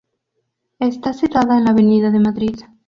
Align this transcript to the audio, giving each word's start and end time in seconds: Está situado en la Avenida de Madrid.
Está 0.79 1.13
situado 1.13 1.53
en 1.53 1.63
la 1.65 1.69
Avenida 1.69 2.09
de 2.09 2.17
Madrid. 2.19 2.57